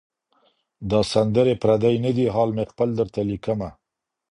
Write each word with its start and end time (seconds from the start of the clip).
دا 0.91 0.99
سندري 1.13 1.55
پردۍ 1.61 1.95
نه 2.05 2.11
دي 2.17 2.25
حال 2.33 2.49
مي 2.57 2.63
خپل 2.71 2.89
درته 2.99 3.21
لیکمه. 3.29 3.69